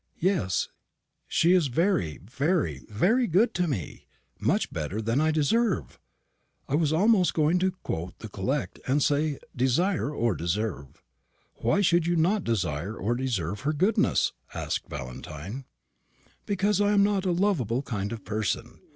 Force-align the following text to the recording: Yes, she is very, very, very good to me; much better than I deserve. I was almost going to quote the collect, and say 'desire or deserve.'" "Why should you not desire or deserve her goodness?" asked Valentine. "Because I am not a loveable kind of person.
Yes, 0.17 0.67
she 1.27 1.53
is 1.53 1.67
very, 1.67 2.17
very, 2.25 2.87
very 2.89 3.27
good 3.27 3.53
to 3.53 3.67
me; 3.67 4.07
much 4.39 4.73
better 4.73 4.99
than 4.99 5.21
I 5.21 5.29
deserve. 5.29 5.99
I 6.67 6.73
was 6.73 6.91
almost 6.91 7.35
going 7.35 7.59
to 7.59 7.69
quote 7.69 8.17
the 8.17 8.27
collect, 8.27 8.79
and 8.87 9.03
say 9.03 9.37
'desire 9.55 10.09
or 10.09 10.33
deserve.'" 10.33 11.03
"Why 11.57 11.81
should 11.81 12.07
you 12.07 12.15
not 12.15 12.43
desire 12.43 12.95
or 12.95 13.13
deserve 13.13 13.59
her 13.59 13.73
goodness?" 13.73 14.33
asked 14.55 14.89
Valentine. 14.89 15.65
"Because 16.47 16.81
I 16.81 16.93
am 16.93 17.03
not 17.03 17.27
a 17.27 17.31
loveable 17.31 17.83
kind 17.83 18.11
of 18.11 18.25
person. 18.25 18.79